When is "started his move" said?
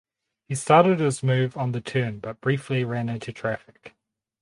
0.55-1.55